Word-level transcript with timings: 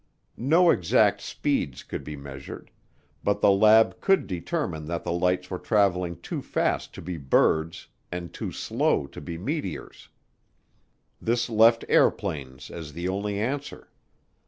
No 0.39 0.71
exact 0.71 1.21
speeds 1.21 1.83
could 1.83 2.03
be 2.03 2.15
measured, 2.15 2.71
but 3.23 3.39
the 3.39 3.51
lab 3.51 3.99
could 4.01 4.25
determine 4.25 4.85
that 4.85 5.03
the 5.03 5.11
lights 5.11 5.51
were 5.51 5.59
traveling 5.59 6.19
too 6.21 6.41
fast 6.41 6.91
to 6.95 7.03
be 7.03 7.17
birds 7.17 7.87
and 8.11 8.33
too 8.33 8.51
slow 8.51 9.05
to 9.05 9.21
be 9.21 9.37
meteors. 9.37 10.09
This 11.21 11.51
left 11.51 11.85
airplanes 11.87 12.71
as 12.71 12.93
the 12.93 13.07
only 13.07 13.37
answer. 13.39 13.89